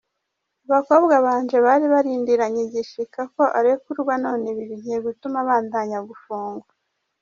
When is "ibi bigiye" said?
4.51-4.97